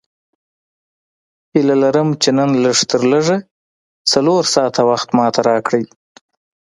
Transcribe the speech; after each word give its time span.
هیله 1.53 1.75
لرم 1.83 2.09
چې 2.21 2.29
نن 2.37 2.49
لږ 2.63 2.77
تر 2.91 3.01
لږه 3.11 3.37
څلور 4.11 4.43
ساعته 4.55 4.81
وخت 4.89 5.09
ماته 5.17 5.41
راکړې. 5.49 5.83